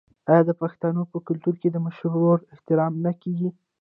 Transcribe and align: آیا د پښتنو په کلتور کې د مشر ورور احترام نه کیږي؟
آیا 0.31 0.41
د 0.49 0.51
پښتنو 0.61 1.01
په 1.11 1.17
کلتور 1.27 1.55
کې 1.61 1.69
د 1.71 1.77
مشر 1.85 2.05
ورور 2.13 2.39
احترام 2.53 2.93
نه 3.05 3.11
کیږي؟ 3.21 3.49